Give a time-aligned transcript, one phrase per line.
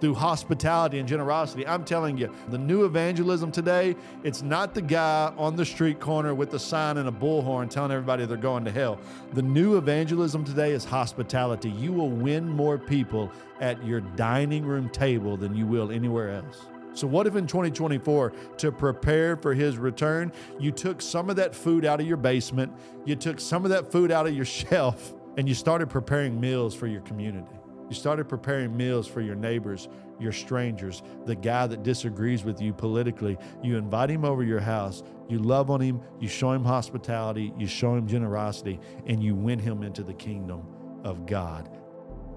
[0.00, 1.66] through hospitality and generosity.
[1.66, 6.34] I'm telling you, the new evangelism today, it's not the guy on the street corner
[6.34, 8.98] with the sign and a bullhorn telling everybody they're going to hell.
[9.32, 11.70] The new evangelism today is hospitality.
[11.70, 13.30] You will win more people
[13.60, 16.66] at your dining room table than you will anywhere else.
[16.94, 21.54] So, what if in 2024, to prepare for his return, you took some of that
[21.54, 22.72] food out of your basement,
[23.04, 26.74] you took some of that food out of your shelf, and you started preparing meals
[26.74, 27.46] for your community?
[27.88, 29.88] You started preparing meals for your neighbors,
[30.20, 33.38] your strangers, the guy that disagrees with you politically.
[33.62, 37.66] You invite him over your house, you love on him, you show him hospitality, you
[37.66, 40.66] show him generosity, and you win him into the kingdom
[41.04, 41.70] of God.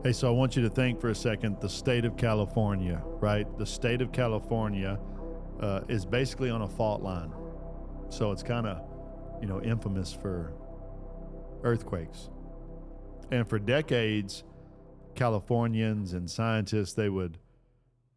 [0.04, 3.46] Hey, so I want you to think for a second the state of California, right?
[3.58, 5.00] The state of California
[5.60, 7.32] uh, is basically on a fault line.
[8.10, 8.82] So it's kind of,
[9.42, 10.54] you know, infamous for
[11.64, 12.30] earthquakes.
[13.32, 14.44] And for decades,
[15.16, 17.38] Californians and scientists they would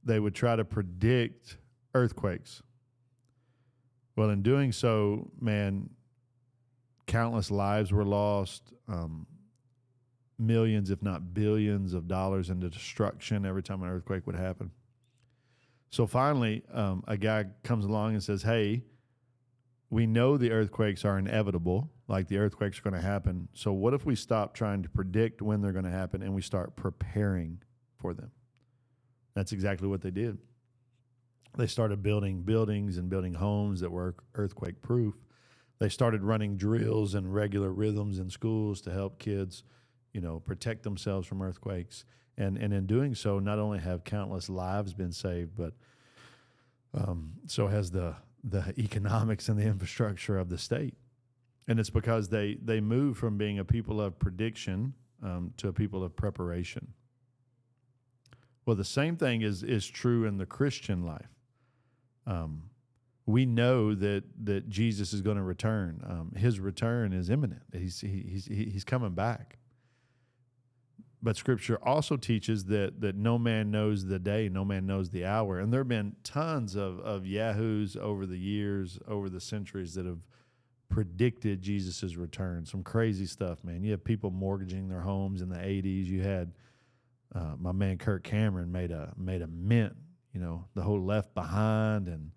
[0.04, 1.56] they would try to predict
[1.94, 2.62] earthquakes.
[4.16, 5.90] Well, in doing so, man,
[7.06, 9.26] countless lives were lost, um,
[10.38, 14.70] millions, if not billions, of dollars into destruction every time an earthquake would happen.
[15.90, 18.84] So finally, um, a guy comes along and says, "Hey,
[19.90, 23.48] we know the earthquakes are inevitable, like the earthquakes are going to happen.
[23.52, 26.42] So, what if we stop trying to predict when they're going to happen and we
[26.42, 27.62] start preparing
[27.96, 28.30] for them?
[29.34, 30.38] That's exactly what they did.
[31.56, 35.14] They started building buildings and building homes that were earthquake proof.
[35.78, 39.64] They started running drills and regular rhythms in schools to help kids,
[40.12, 42.04] you know, protect themselves from earthquakes.
[42.36, 45.74] And, and in doing so, not only have countless lives been saved, but
[46.94, 50.94] um, so has the the economics and the infrastructure of the state.
[51.66, 54.92] And it's because they, they move from being a people of prediction
[55.22, 56.88] um, to a people of preparation.
[58.66, 61.28] Well, the same thing is, is true in the Christian life.
[62.26, 62.70] Um,
[63.26, 66.02] we know that, that Jesus is going to return.
[66.06, 69.58] Um, his return is imminent, he's, he, he's, he's coming back.
[71.24, 75.24] But scripture also teaches that that no man knows the day, no man knows the
[75.24, 75.58] hour.
[75.58, 80.04] And there have been tons of, of yahoos over the years, over the centuries that
[80.04, 80.18] have
[80.90, 82.66] predicted Jesus' return.
[82.66, 83.82] Some crazy stuff, man.
[83.82, 86.04] You have people mortgaging their homes in the 80s.
[86.04, 86.52] You had
[87.34, 89.96] uh, my man Kirk Cameron made a made a mint,
[90.34, 92.32] you know, the whole left behind and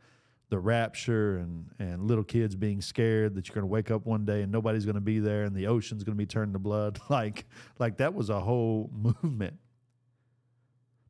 [0.50, 4.26] the rapture and and little kids being scared that you're going to wake up one
[4.26, 6.60] day and nobody's going to be there and the ocean's going to be turned to
[6.60, 7.46] blood like
[7.80, 8.90] like that was a whole
[9.24, 9.58] movement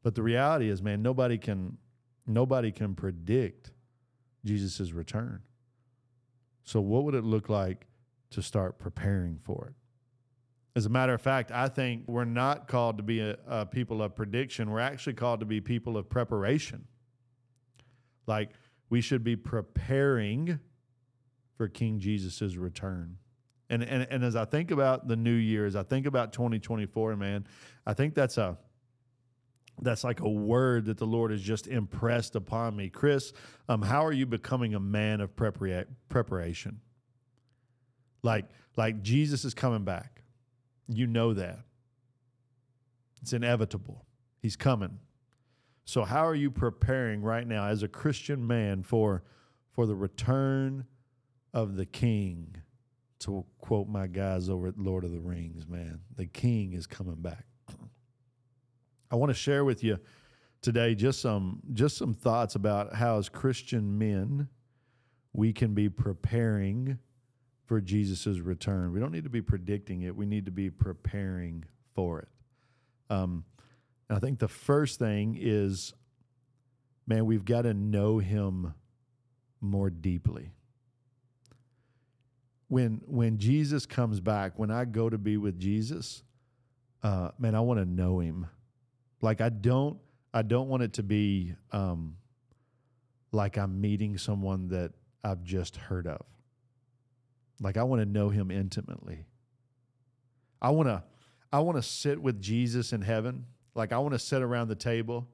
[0.03, 1.77] but the reality is man nobody can
[2.25, 3.71] nobody can predict
[4.43, 5.41] Jesus' return
[6.63, 7.87] so what would it look like
[8.31, 9.75] to start preparing for it
[10.77, 13.99] as a matter of fact, I think we're not called to be a, a people
[14.03, 14.69] of prediction.
[14.69, 16.85] We're actually called to be people of preparation.
[18.27, 18.51] Like,
[18.89, 20.59] we should be preparing
[21.55, 23.17] for King Jesus' return.
[23.69, 27.15] And, and, and as I think about the new year, as I think about 2024,
[27.17, 27.45] man,
[27.85, 28.57] I think that's a
[29.79, 32.89] that's like a word that the Lord has just impressed upon me.
[32.89, 33.31] Chris,
[33.69, 36.79] um, how are you becoming a man of prepara- preparation?
[38.23, 40.23] Like, like Jesus is coming back.
[40.87, 41.59] You know that.
[43.21, 44.05] It's inevitable.
[44.41, 44.99] He's coming.
[45.87, 49.23] So, how are you preparing right now as a Christian man for,
[49.71, 50.85] for the return
[51.53, 52.57] of the King?
[53.19, 57.15] To quote my guys over at Lord of the Rings, man, the King is coming
[57.15, 57.45] back.
[59.09, 59.97] I want to share with you
[60.61, 64.49] today just some just some thoughts about how as Christian men
[65.31, 66.99] we can be preparing
[67.65, 68.91] for Jesus' return.
[68.91, 70.13] We don't need to be predicting it.
[70.13, 71.63] We need to be preparing
[71.95, 72.27] for it.
[73.09, 73.45] Um,
[74.09, 75.93] I think the first thing is,
[77.05, 78.73] man, we've got to know him
[79.59, 80.51] more deeply.
[82.69, 86.23] When when Jesus comes back, when I go to be with Jesus,
[87.03, 88.47] uh, man, I want to know him.
[89.21, 89.99] Like I don't
[90.33, 92.17] I don't want it to be um,
[93.31, 94.91] like I'm meeting someone that
[95.23, 96.25] I've just heard of.
[97.61, 99.25] Like I want to know him intimately.
[100.61, 101.03] I want to
[101.51, 103.45] I want to sit with Jesus in heaven
[103.77, 105.27] like, I want to sit around the table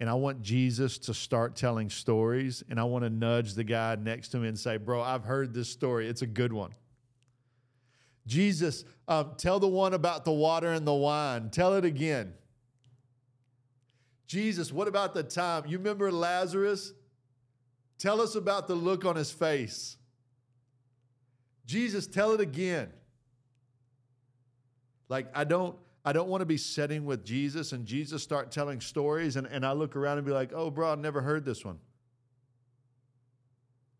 [0.00, 2.62] and I want Jesus to start telling stories.
[2.68, 5.54] And I want to nudge the guy next to me and say, Bro, I've heard
[5.54, 6.08] this story.
[6.08, 6.74] It's a good one.
[8.26, 11.50] Jesus, um, tell the one about the water and the wine.
[11.50, 12.32] Tell it again.
[14.26, 15.64] Jesus, what about the time?
[15.66, 16.92] You remember Lazarus?
[17.98, 19.96] Tell us about the look on his face.
[21.66, 22.90] Jesus, tell it again.
[25.08, 25.76] Like, I don't,
[26.06, 29.66] I don't want to be sitting with Jesus and Jesus start telling stories and, and
[29.66, 31.80] I look around and be like, oh, bro, I never heard this one.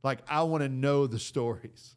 [0.05, 1.97] Like, I want to know the stories.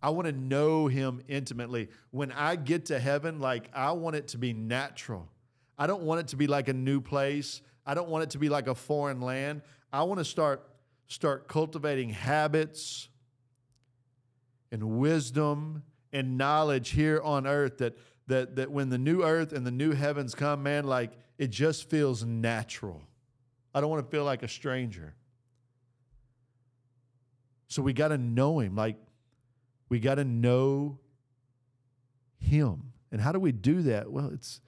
[0.00, 1.88] I want to know him intimately.
[2.12, 5.28] When I get to heaven, like, I want it to be natural.
[5.76, 7.62] I don't want it to be like a new place.
[7.84, 9.62] I don't want it to be like a foreign land.
[9.92, 10.64] I want to start
[11.08, 13.08] start cultivating habits
[14.70, 15.82] and wisdom
[16.12, 17.96] and knowledge here on earth that
[18.28, 21.88] that that when the new earth and the new heavens come, man, like it just
[21.88, 23.02] feels natural.
[23.74, 25.14] I don't want to feel like a stranger.
[27.68, 28.74] So we got to know him.
[28.74, 28.96] Like
[29.88, 30.98] we got to know
[32.38, 32.92] him.
[33.12, 34.10] And how do we do that?
[34.10, 34.60] Well, it's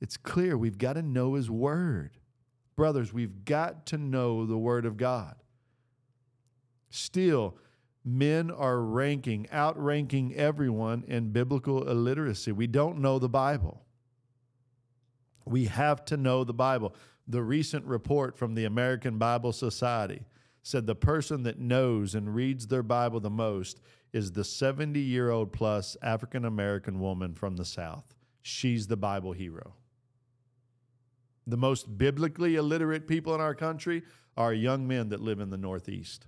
[0.00, 2.18] it's clear we've got to know his word.
[2.74, 5.36] Brothers, we've got to know the word of God.
[6.90, 7.56] Still,
[8.04, 12.52] men are ranking, outranking everyone in biblical illiteracy.
[12.52, 13.82] We don't know the Bible.
[15.44, 16.94] We have to know the Bible.
[17.28, 20.24] The recent report from the American Bible Society
[20.62, 23.80] said the person that knows and reads their Bible the most
[24.12, 28.14] is the 70 year old plus African American woman from the South.
[28.42, 29.74] She's the Bible hero.
[31.46, 34.02] The most biblically illiterate people in our country
[34.36, 36.26] are young men that live in the Northeast.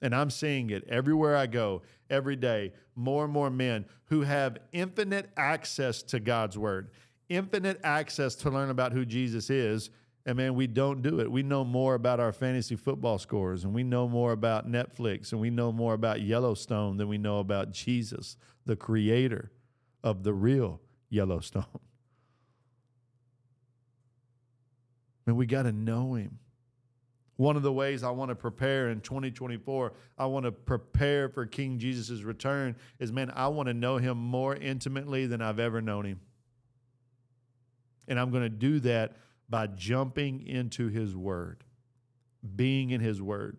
[0.00, 4.58] And I'm seeing it everywhere I go, every day, more and more men who have
[4.72, 6.90] infinite access to God's word,
[7.28, 9.90] infinite access to learn about who Jesus is.
[10.26, 11.30] And man, we don't do it.
[11.30, 15.40] We know more about our fantasy football scores, and we know more about Netflix, and
[15.40, 18.36] we know more about Yellowstone than we know about Jesus,
[18.66, 19.50] the creator
[20.04, 21.64] of the real Yellowstone.
[25.26, 26.38] And we got to know him.
[27.38, 31.46] One of the ways I want to prepare in 2024, I want to prepare for
[31.46, 35.80] King Jesus' return is man, I want to know him more intimately than I've ever
[35.80, 36.20] known him.
[38.08, 39.18] And I'm going to do that
[39.48, 41.62] by jumping into his word,
[42.56, 43.56] being in his word.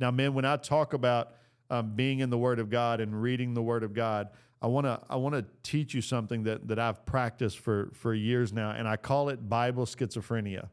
[0.00, 1.34] Now, man, when I talk about
[1.68, 4.28] um, being in the Word of God and reading the Word of God,
[4.62, 8.14] I want to I want to teach you something that that I've practiced for for
[8.14, 10.68] years now, and I call it Bible schizophrenia.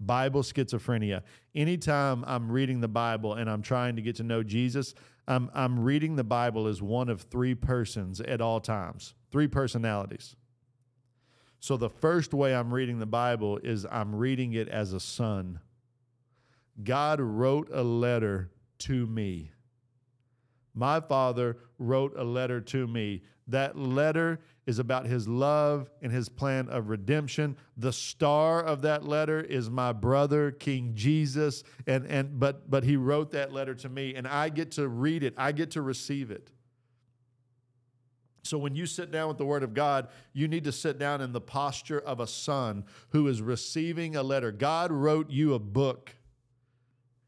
[0.00, 1.22] Bible schizophrenia.
[1.54, 4.94] Anytime I'm reading the Bible and I'm trying to get to know Jesus,
[5.28, 10.34] I'm, I'm reading the Bible as one of three persons at all times, three personalities.
[11.60, 15.60] So the first way I'm reading the Bible is I'm reading it as a son.
[16.82, 19.52] God wrote a letter to me.
[20.74, 23.22] My father wrote a letter to me.
[23.48, 27.56] That letter is about his love and his plan of redemption.
[27.76, 31.64] The star of that letter is my brother, King Jesus.
[31.88, 35.24] And, and but but he wrote that letter to me, and I get to read
[35.24, 36.52] it, I get to receive it.
[38.42, 41.20] So when you sit down with the Word of God, you need to sit down
[41.20, 44.50] in the posture of a son who is receiving a letter.
[44.50, 46.16] God wrote you a book,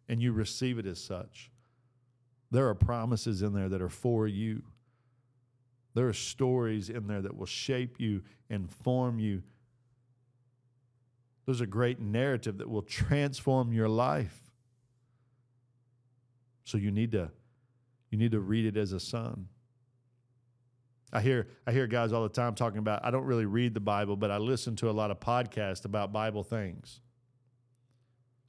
[0.08, 1.51] and you receive it as such.
[2.52, 4.62] There are promises in there that are for you.
[5.94, 9.42] There are stories in there that will shape you and form you.
[11.46, 14.38] There's a great narrative that will transform your life.
[16.64, 17.30] So you need to
[18.10, 19.48] you need to read it as a son.
[21.10, 23.80] I hear I hear guys all the time talking about I don't really read the
[23.80, 27.00] Bible, but I listen to a lot of podcasts about Bible things.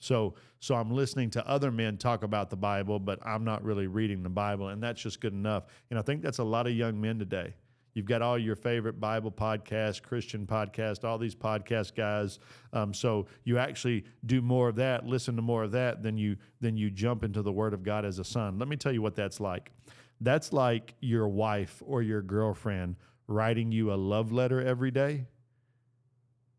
[0.04, 3.88] So so I'm listening to other men talk about the Bible, but I'm not really
[3.88, 5.66] reading the Bible, and that's just good enough.
[5.90, 7.54] And I think that's a lot of young men today.
[7.94, 12.40] You've got all your favorite Bible podcasts, Christian podcasts, all these podcast guys.
[12.74, 16.36] Um, so you actually do more of that, listen to more of that, than you
[16.60, 18.60] than you jump into the Word of God as a son.
[18.60, 19.72] Let me tell you what that's like.
[20.20, 25.28] That's like your wife or your girlfriend writing you a love letter every day,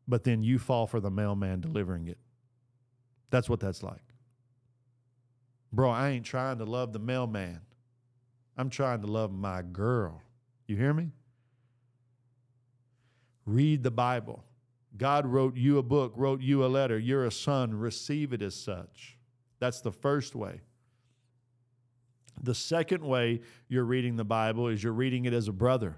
[0.08, 2.18] but then you fall for the mailman delivering it.
[3.34, 4.04] That's what that's like.
[5.72, 7.62] Bro, I ain't trying to love the mailman.
[8.56, 10.22] I'm trying to love my girl.
[10.68, 11.10] You hear me?
[13.44, 14.44] Read the Bible.
[14.96, 16.96] God wrote you a book, wrote you a letter.
[16.96, 17.74] You're a son.
[17.74, 19.18] Receive it as such.
[19.58, 20.60] That's the first way.
[22.40, 25.96] The second way you're reading the Bible is you're reading it as a brother.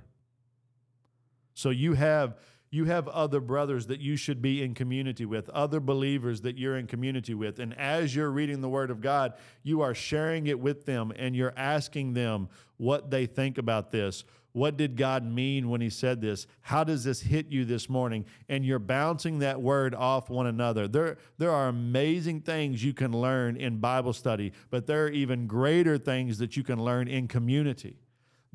[1.52, 2.38] So you have
[2.70, 6.76] you have other brothers that you should be in community with, other believers that you're
[6.76, 7.58] in community with.
[7.58, 11.36] And as you're reading the Word of God, you are sharing it with them and
[11.36, 14.24] you're asking them what they think about this.
[14.52, 16.46] What did God mean when He said this?
[16.62, 18.24] How does this hit you this morning?
[18.48, 20.88] And you're bouncing that word off one another.
[20.88, 25.46] There, there are amazing things you can learn in Bible study, but there are even
[25.46, 27.98] greater things that you can learn in community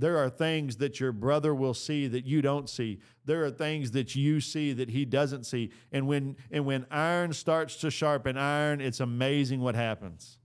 [0.02, 2.98] There are things that your brother will see that you don't see.
[3.26, 5.70] There are things that you see that he doesn't see.
[5.92, 10.40] And when and when iron starts to sharpen iron, it's amazing what happens.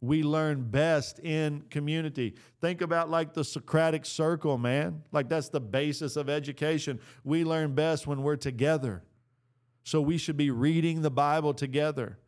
[0.00, 2.34] We learn best in community.
[2.60, 5.04] Think about like the Socratic circle, man.
[5.12, 6.98] Like that's the basis of education.
[7.22, 9.04] We learn best when we're together.
[9.84, 12.18] So we should be reading the Bible together.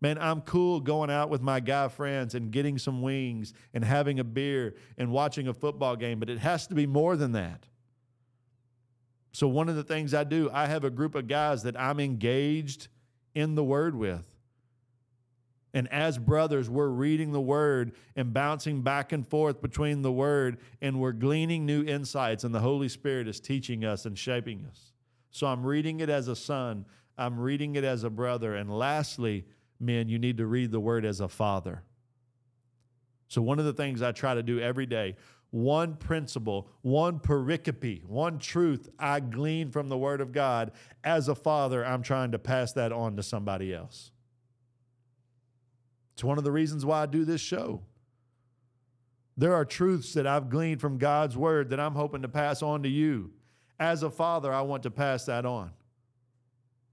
[0.00, 4.18] Man, I'm cool going out with my guy friends and getting some wings and having
[4.18, 7.66] a beer and watching a football game, but it has to be more than that.
[9.32, 12.00] So, one of the things I do, I have a group of guys that I'm
[12.00, 12.88] engaged
[13.34, 14.26] in the Word with.
[15.72, 20.58] And as brothers, we're reading the Word and bouncing back and forth between the Word,
[20.80, 24.92] and we're gleaning new insights, and the Holy Spirit is teaching us and shaping us.
[25.30, 28.56] So, I'm reading it as a son, I'm reading it as a brother.
[28.56, 29.44] And lastly,
[29.80, 31.82] men, you need to read the word as a father.
[33.28, 35.16] So, one of the things I try to do every day,
[35.50, 40.72] one principle, one pericope, one truth I glean from the word of God,
[41.02, 44.12] as a father, I'm trying to pass that on to somebody else.
[46.14, 47.82] It's one of the reasons why I do this show.
[49.36, 52.82] There are truths that I've gleaned from God's word that I'm hoping to pass on
[52.82, 53.30] to you.
[53.78, 55.72] As a father, I want to pass that on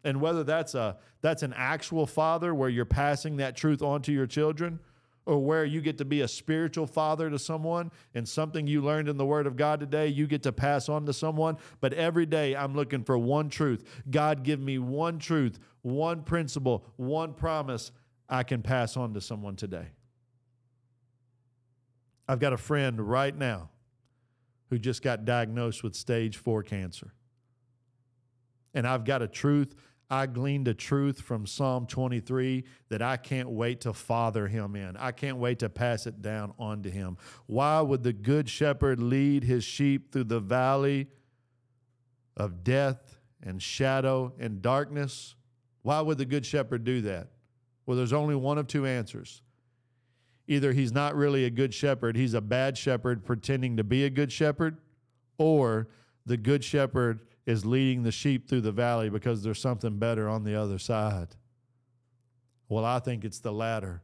[0.07, 4.13] and whether that's a that's an actual father where you're passing that truth on to
[4.13, 4.79] your children
[5.25, 9.09] or where you get to be a spiritual father to someone and something you learned
[9.09, 11.57] in the word of God today you get to pass on to someone.
[11.81, 13.83] But every day I'm looking for one truth.
[14.09, 17.91] God give me one truth one principle one promise
[18.29, 19.89] I can pass on to someone today.
[22.29, 23.71] I've got a friend right now
[24.69, 27.13] who just got diagnosed with stage 4 cancer.
[28.73, 29.75] And I've got a truth
[30.09, 34.95] I gleaned a truth from Psalm 23 that I can't wait to father him in.
[34.95, 37.17] I can't wait to pass it down onto him.
[37.45, 41.07] Why would the good shepherd lead his sheep through the valley
[42.37, 45.35] of death and shadow and darkness?
[45.81, 47.27] Why would the good shepherd do that?
[47.85, 49.41] Well, there's only one of two answers.
[50.47, 54.09] Either he's not really a good shepherd, he's a bad shepherd pretending to be a
[54.09, 54.77] good shepherd,
[55.37, 55.89] or
[56.25, 60.43] the good shepherd is leading the sheep through the valley because there's something better on
[60.43, 61.29] the other side.
[62.69, 64.01] Well, I think it's the latter.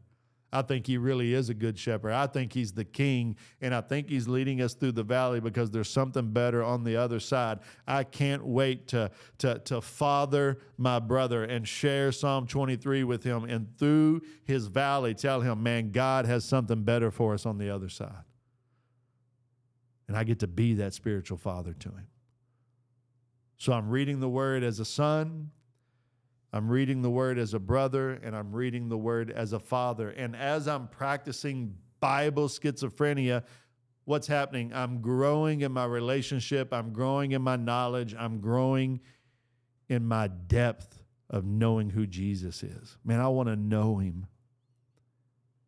[0.54, 2.14] I think he really is a good shepherd.
[2.14, 5.72] I think he's the king, and I think he's leading us through the valley because
[5.72, 7.60] there's something better on the other side.
[7.88, 9.10] I can't wait to,
[9.40, 15.16] to, to father my brother and share Psalm 23 with him, and through his valley,
[15.16, 18.24] tell him, man, God has something better for us on the other side.
[20.08, 22.08] And I get to be that spiritual father to him.
[23.58, 25.52] So I'm reading the word as a son,
[26.52, 30.10] I'm reading the word as a brother, and I'm reading the word as a father.
[30.12, 33.44] And as I'm practicing Bible schizophrenia,
[34.06, 34.72] what's happening?
[34.74, 39.00] I'm growing in my relationship, I'm growing in my knowledge, I'm growing
[39.90, 42.98] in my depth of knowing who Jesus is.
[43.04, 44.28] Man, I want to know him.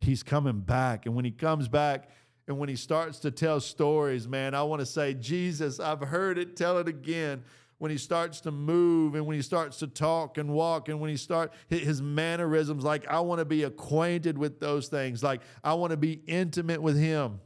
[0.02, 1.08] He's coming back.
[1.08, 2.10] And when he comes back,
[2.48, 6.38] and when he starts to tell stories, man, I want to say, Jesus, I've heard
[6.38, 7.44] it, tell it again
[7.78, 11.10] when he starts to move and when he starts to talk and walk and when
[11.10, 15.24] he start his mannerisms like i want to be acquainted with those things.
[15.24, 17.40] Like i want to be intimate with him.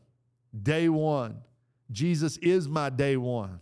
[0.61, 1.41] Day one.
[1.91, 3.59] Jesus is my day one.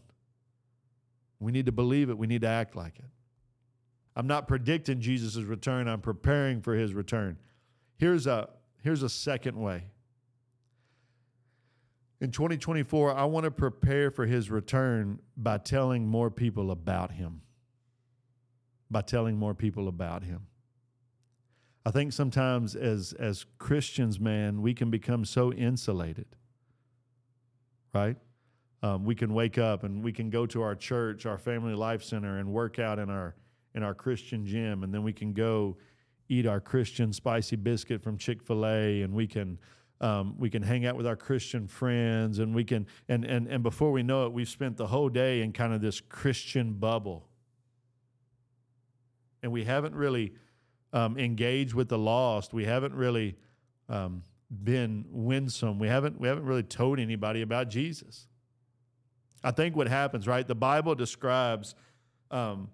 [1.39, 2.17] We need to believe it.
[2.17, 3.05] We need to act like it.
[4.15, 5.87] I'm not predicting jesus' return.
[5.87, 7.37] I'm preparing for his return.
[7.97, 8.49] Here's a
[8.83, 9.83] here's a second way
[12.19, 17.41] in 2024, I want to prepare for his return by telling more people about him.
[18.89, 20.47] By telling more people about him.
[21.85, 26.25] I think sometimes as as Christians, man, we can become so insulated.
[27.93, 28.17] Right?
[28.83, 32.03] Um, we can wake up and we can go to our church, our family life
[32.03, 33.35] center, and work out in our
[33.75, 35.77] in our Christian gym, and then we can go
[36.29, 39.59] eat our Christian spicy biscuit from Chick Fil A, and we can
[39.99, 43.63] um, we can hang out with our Christian friends, and we can and and and
[43.63, 47.27] before we know it, we've spent the whole day in kind of this Christian bubble,
[49.41, 50.33] and we haven't really
[50.93, 52.53] um, engaged with the lost.
[52.53, 53.37] We haven't really
[53.89, 55.79] um, been winsome.
[55.79, 58.27] We haven't we haven't really told anybody about Jesus.
[59.43, 60.47] I think what happens, right?
[60.47, 61.73] The Bible describes
[62.31, 62.69] um,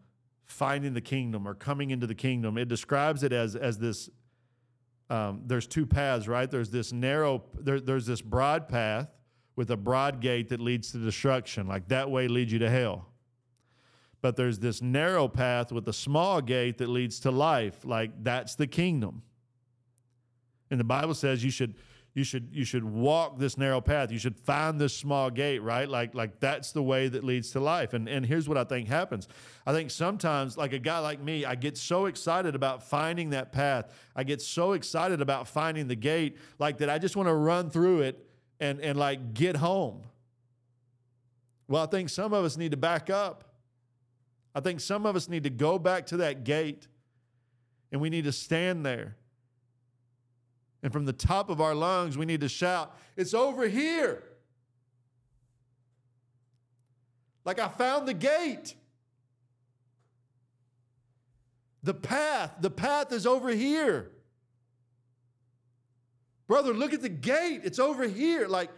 [0.46, 2.58] finding the kingdom or coming into the kingdom.
[2.58, 4.10] It describes it as as this
[5.13, 6.50] um, there's two paths, right?
[6.50, 9.10] There's this narrow, there, there's this broad path
[9.55, 11.67] with a broad gate that leads to destruction.
[11.67, 13.10] Like that way leads you to hell.
[14.22, 17.86] But there's this narrow path with a small gate that leads to life.
[17.86, 19.22] Like that's the kingdom.
[20.72, 21.75] And the Bible says you should
[22.15, 24.12] you should you should walk this narrow path.
[24.12, 25.89] You should find this small gate, right?
[25.89, 27.93] Like like that's the way that leads to life.
[27.93, 29.27] And and here's what I think happens.
[29.65, 33.51] I think sometimes like a guy like me, I get so excited about finding that
[33.51, 33.91] path.
[34.15, 37.72] I get so excited about finding the gate like that I just want to run
[37.72, 38.24] through it
[38.60, 40.03] and and like get home.
[41.67, 43.55] Well, I think some of us need to back up.
[44.53, 46.88] I think some of us need to go back to that gate
[47.91, 49.15] and we need to stand there
[50.84, 54.22] and from the top of our lungs, we need to shout, It's over here.
[57.46, 58.75] Like I found the gate.
[61.84, 64.12] The path, the path is over here.
[66.48, 67.62] Brother, look at the gate.
[67.63, 68.48] It's over here.
[68.48, 68.70] Like,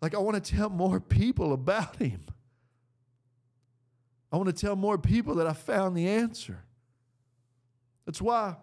[0.00, 2.20] like I want to tell more people about him.
[4.32, 6.62] I want to tell more people that I found the answer.
[8.06, 8.56] That's why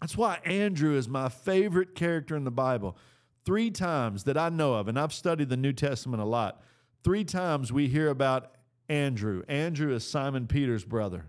[0.00, 2.96] that's why Andrew is my favorite character in the Bible.
[3.44, 6.62] Three times that I know of, and I've studied the New Testament a lot,
[7.02, 8.52] three times we hear about
[8.88, 9.42] Andrew.
[9.48, 11.26] Andrew is Simon Peter's brother.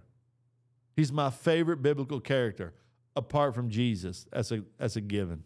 [0.95, 2.73] He's my favorite biblical character
[3.15, 5.43] apart from Jesus as a, as a given.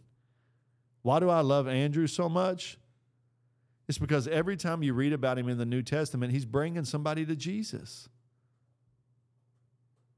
[1.02, 2.78] Why do I love Andrew so much?
[3.88, 7.26] It's because every time you read about him in the New Testament, he's bringing somebody
[7.26, 8.08] to Jesus.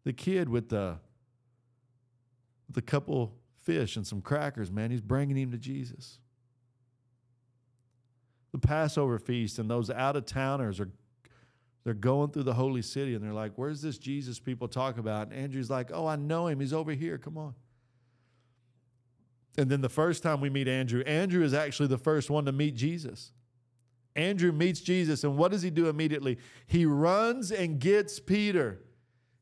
[0.04, 1.00] The kid with the
[2.76, 4.92] with a couple fish and some crackers, man.
[4.92, 6.20] He's bringing him to Jesus.
[8.52, 10.90] The Passover feast and those out of towners are
[11.84, 15.28] they're going through the holy city and they're like, "Where's this Jesus people talk about?"
[15.28, 16.60] And Andrew's like, "Oh, I know him.
[16.60, 17.18] He's over here.
[17.18, 17.54] Come on."
[19.58, 22.52] And then the first time we meet Andrew, Andrew is actually the first one to
[22.52, 23.34] meet Jesus.
[24.16, 26.38] Andrew meets Jesus, and what does he do immediately?
[26.66, 28.82] He runs and gets Peter.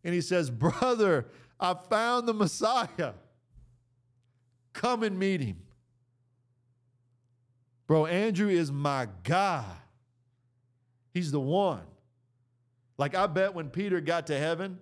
[0.04, 1.28] And he says, Brother,
[1.60, 3.14] I found the Messiah.
[4.74, 5.58] Come and meet him.
[7.88, 9.66] Bro, Andrew is my guy.
[11.14, 11.84] He's the one.
[12.98, 14.80] Like, I bet when Peter got to heaven,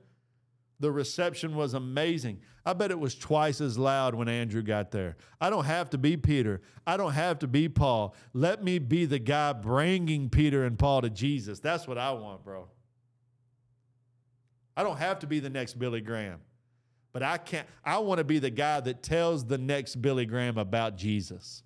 [0.79, 2.39] the reception was amazing.
[2.65, 5.17] I bet it was twice as loud when Andrew got there.
[5.39, 6.61] I don't have to be Peter.
[6.85, 8.15] I don't have to be Paul.
[8.33, 11.59] Let me be the guy bringing Peter and Paul to Jesus.
[11.59, 12.67] That's what I want, bro.
[14.75, 16.39] I don't have to be the next Billy Graham.
[17.13, 20.57] But I can't, I want to be the guy that tells the next Billy Graham
[20.57, 21.63] about Jesus.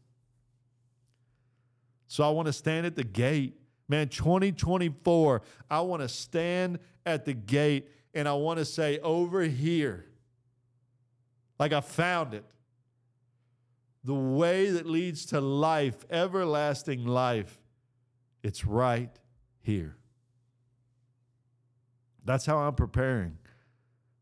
[2.08, 3.60] So I want to stand at the gate.
[3.88, 9.42] Man, 2024, I want to stand at the gate and I want to say, over
[9.42, 10.06] here,
[11.60, 12.46] like I found it.
[14.04, 17.60] The way that leads to life, everlasting life,
[18.44, 19.10] it's right
[19.62, 19.98] here.
[22.24, 23.38] That's how I'm preparing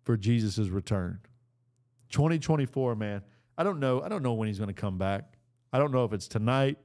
[0.04, 1.20] for Jesus' return.
[2.12, 3.22] 2024, man.
[3.58, 4.02] I don't know.
[4.02, 5.34] I don't know when he's going to come back.
[5.72, 6.78] I don't know if it's tonight.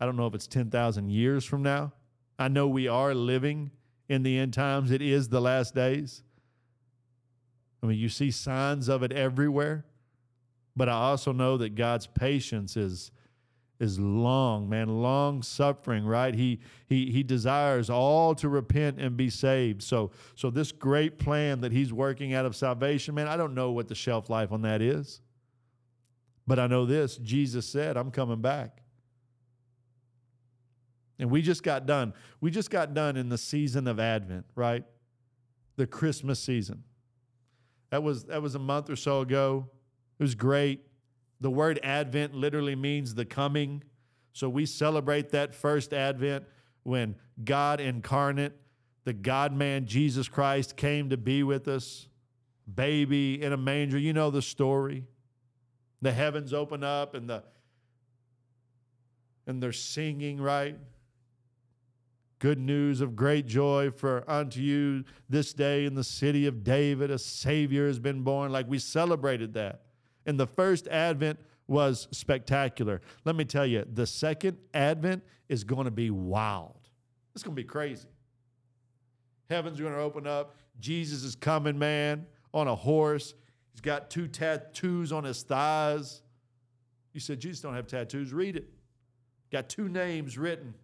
[0.00, 1.92] I don't know if it's 10,000 years from now.
[2.38, 3.70] I know we are living
[4.08, 4.90] in the end times.
[4.90, 6.22] It is the last days.
[7.82, 9.84] I mean, you see signs of it everywhere.
[10.76, 13.12] But I also know that God's patience is
[13.80, 16.34] is long, man, long suffering, right?
[16.34, 19.82] He he he desires all to repent and be saved.
[19.82, 23.72] So so this great plan that he's working out of salvation, man, I don't know
[23.72, 25.20] what the shelf life on that is.
[26.46, 28.82] But I know this, Jesus said, I'm coming back.
[31.18, 32.12] And we just got done.
[32.40, 34.84] We just got done in the season of Advent, right?
[35.76, 36.82] The Christmas season.
[37.90, 39.68] That was that was a month or so ago.
[40.18, 40.80] It was great.
[41.40, 43.82] The word Advent literally means the coming.
[44.32, 46.44] So we celebrate that first Advent
[46.82, 48.52] when God incarnate,
[49.04, 52.08] the God man Jesus Christ came to be with us,
[52.72, 53.98] baby in a manger.
[53.98, 55.04] You know the story.
[56.02, 57.42] The heavens open up and the
[59.46, 60.76] and they're singing, right?
[62.38, 67.10] Good news of great joy for unto you this day in the city of David
[67.10, 68.52] a savior has been born.
[68.52, 69.82] Like we celebrated that.
[70.26, 73.00] And the first advent was spectacular.
[73.24, 76.88] Let me tell you, the second advent is going to be wild.
[77.34, 78.08] It's going to be crazy.
[79.50, 80.56] Heaven's going to open up.
[80.80, 83.34] Jesus is coming, man, on a horse.
[83.72, 86.22] He's got two tattoos on his thighs.
[87.12, 88.32] You said, Jesus don't have tattoos.
[88.32, 88.68] Read it.
[89.52, 90.74] Got two names written.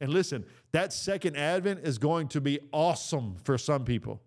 [0.00, 4.20] And listen, that second advent is going to be awesome for some people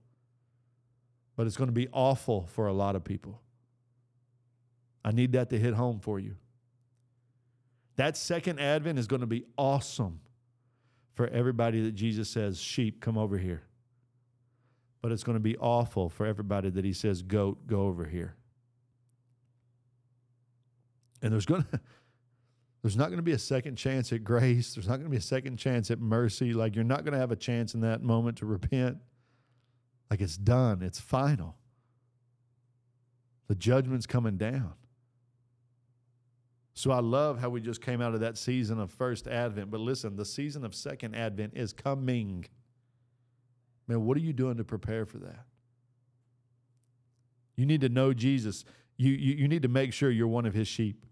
[1.38, 3.40] but it's going to be awful for a lot of people.
[5.06, 6.36] I need that to hit home for you.
[7.96, 10.20] That second advent is going to be awesome
[11.14, 13.64] for everybody that Jesus says, Sheep, come over here.
[15.02, 18.36] But it's going to be awful for everybody that he says, Goat, go over here.
[21.22, 21.80] And there's going to
[22.82, 24.74] there's not going to be a second chance at grace.
[24.74, 26.54] There's not going to be a second chance at mercy.
[26.54, 28.98] Like you're not going to have a chance in that moment to repent.
[30.10, 30.82] Like it's done.
[30.82, 31.56] It's final.
[33.48, 34.74] The judgment's coming down.
[36.74, 39.72] So I love how we just came out of that season of first advent.
[39.72, 42.46] But listen, the season of second advent is coming.
[43.88, 45.46] Man, what are you doing to prepare for that?
[47.56, 48.64] You need to know Jesus.
[48.98, 51.04] You, you, you need to make sure you're one of his sheep.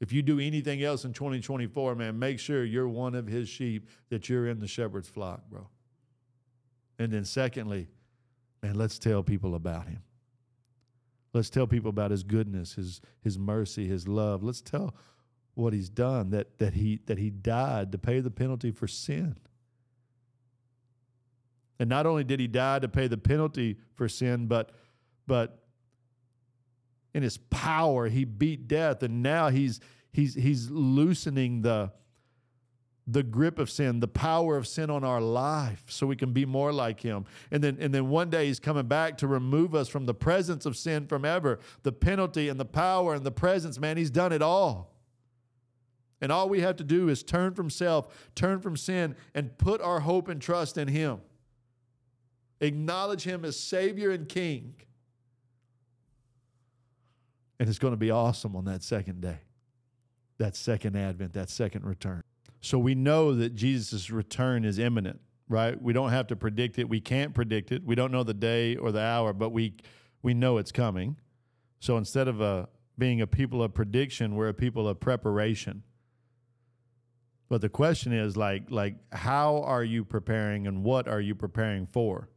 [0.00, 3.88] If you do anything else in 2024, man, make sure you're one of his sheep,
[4.10, 5.68] that you're in the shepherd's flock, bro.
[6.98, 7.88] And then, secondly,
[8.62, 10.02] man, let's tell people about him.
[11.32, 14.42] Let's tell people about his goodness, his, his mercy, his love.
[14.42, 14.94] Let's tell
[15.54, 19.36] what he's done, that, that, he, that he died to pay the penalty for sin.
[21.78, 24.70] And not only did he die to pay the penalty for sin, but,
[25.26, 25.62] but
[27.14, 29.80] in his power he beat death and now he's
[30.12, 31.92] he's he's loosening the
[33.06, 36.44] the grip of sin the power of sin on our life so we can be
[36.44, 37.24] more like him.
[37.50, 40.66] And then and then one day he's coming back to remove us from the presence
[40.66, 41.58] of sin from ever.
[41.82, 44.92] The penalty and the power and the presence man he's done it all.
[46.20, 49.80] And all we have to do is turn from self turn from sin and put
[49.80, 51.20] our hope and trust in him.
[52.60, 54.74] Acknowledge him as savior and king.
[57.58, 59.38] And it's going to be awesome on that second day,
[60.38, 62.22] that second advent, that second return.
[62.62, 65.80] So we know that Jesus' return is imminent, right?
[65.80, 66.88] We don't have to predict it.
[66.88, 67.84] We can't predict it.
[67.84, 69.74] We don't know the day or the hour, but we,
[70.22, 71.16] we know it's coming.
[71.80, 75.82] So instead of a, being a people of prediction, we're a people of preparation.
[77.48, 81.86] But the question is like like how are you preparing and what are you preparing
[81.86, 82.30] for?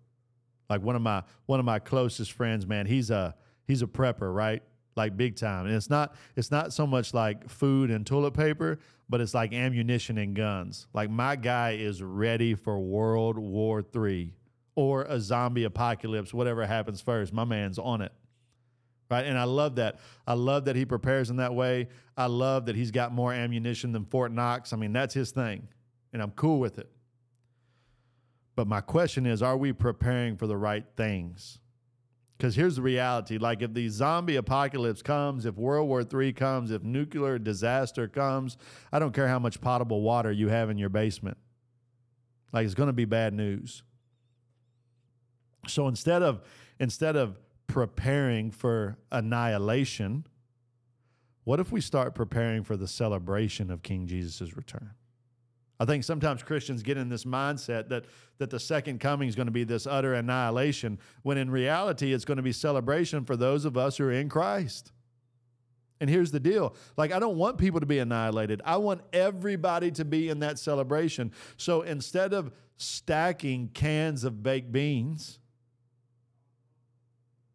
[0.70, 3.34] Like one of my one of my closest friends, man, he's a
[3.66, 4.62] he's a prepper, right?
[4.96, 5.66] Like big time.
[5.66, 8.80] And it's not it's not so much like food and toilet paper,
[9.10, 10.88] but it's like ammunition and guns.
[10.94, 14.34] Like my guy is ready for World War III
[14.76, 17.34] or a zombie apocalypse, whatever happens first.
[17.34, 18.12] My man's on it.
[19.10, 19.26] Right?
[19.26, 20.00] And I love that.
[20.26, 21.90] I love that he prepares in that way.
[22.18, 24.74] I love that he's got more ammunition than Fort Knox.
[24.74, 25.68] I mean, that's his thing.
[26.12, 26.90] And I'm cool with it.
[28.56, 31.60] But my question is, are we preparing for the right things?
[32.38, 36.72] Because here's the reality like, if the zombie apocalypse comes, if World War III comes,
[36.72, 38.58] if nuclear disaster comes,
[38.92, 41.38] I don't care how much potable water you have in your basement.
[42.52, 43.84] Like, it's going to be bad news.
[45.68, 46.42] So instead of,
[46.80, 50.28] instead of preparing for annihilation,
[51.46, 54.92] what if we start preparing for the celebration of King Jesus' return?
[55.80, 58.06] I think sometimes Christians get in this mindset that
[58.38, 62.26] that the second coming is going to be this utter annihilation, when in reality it's
[62.26, 64.92] going to be celebration for those of us who are in Christ.
[66.02, 68.62] And here's the deal like, I don't want people to be annihilated.
[68.66, 71.32] I want everybody to be in that celebration.
[71.58, 75.40] So instead of stacking cans of baked beans,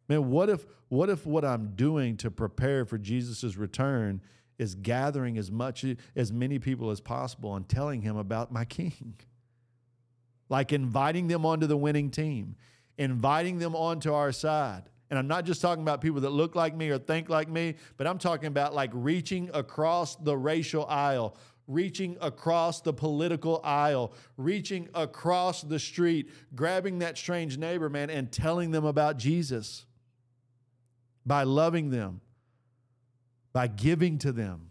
[0.09, 4.23] man, what if, what if what I'm doing to prepare for Jesus' return
[4.61, 9.15] is gathering as much as many people as possible and telling him about my king.
[10.53, 12.57] Like inviting them onto the winning team,
[12.99, 14.83] inviting them onto our side.
[15.09, 17.77] And I'm not just talking about people that look like me or think like me,
[17.97, 21.37] but I'm talking about like reaching across the racial aisle,
[21.69, 28.33] reaching across the political aisle, reaching across the street, grabbing that strange neighbor, man, and
[28.33, 29.87] telling them about Jesus
[31.25, 32.21] by loving them,
[33.53, 34.71] by giving to them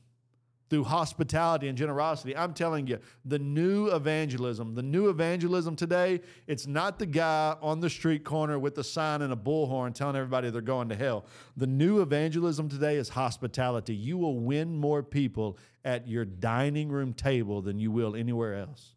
[0.69, 2.37] through hospitality and generosity.
[2.37, 7.79] I'm telling you, the new evangelism, the new evangelism today, it's not the guy on
[7.79, 11.25] the street corner with a sign and a bullhorn telling everybody they're going to hell.
[11.57, 13.95] The new evangelism today is hospitality.
[13.95, 18.95] You will win more people at your dining room table than you will anywhere else.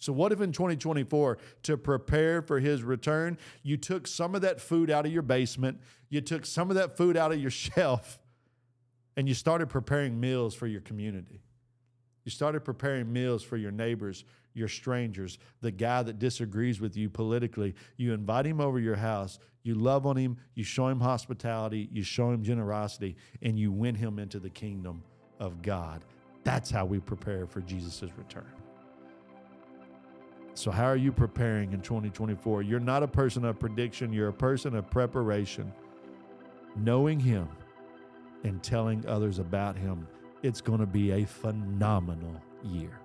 [0.00, 4.60] So, what if in 2024, to prepare for his return, you took some of that
[4.60, 8.20] food out of your basement, you took some of that food out of your shelf,
[9.18, 11.42] and you started preparing meals for your community.
[12.24, 17.10] You started preparing meals for your neighbors, your strangers, the guy that disagrees with you
[17.10, 17.74] politically.
[17.96, 22.04] You invite him over your house, you love on him, you show him hospitality, you
[22.04, 25.02] show him generosity, and you win him into the kingdom
[25.40, 26.04] of God.
[26.44, 28.52] That's how we prepare for Jesus' return.
[30.54, 32.62] So, how are you preparing in 2024?
[32.62, 35.72] You're not a person of prediction, you're a person of preparation,
[36.76, 37.48] knowing Him
[38.44, 40.06] and telling others about Him.
[40.42, 43.00] It's going to be a phenomenal year.